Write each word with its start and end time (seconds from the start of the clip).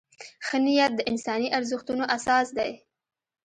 ښه 0.45 0.57
نیت 0.65 0.91
د 0.95 1.01
انساني 1.11 1.47
ارزښتونو 1.57 2.03
اساس 2.17 2.47
دی. 2.57 2.71